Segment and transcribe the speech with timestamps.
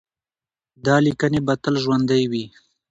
[0.85, 2.45] دا لیکنې به تل ژوندۍ وي.